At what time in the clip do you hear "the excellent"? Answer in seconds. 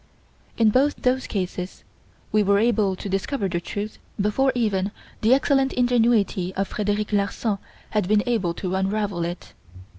5.21-5.73